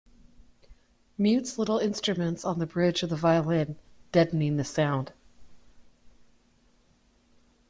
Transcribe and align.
Mutes 1.15 1.59
little 1.59 1.77
instruments 1.77 2.43
on 2.43 2.57
the 2.57 2.65
bridge 2.65 3.03
of 3.03 3.11
the 3.11 3.15
violin, 3.15 3.75
deadening 4.11 4.57
the 4.57 4.63
sound. 4.63 5.13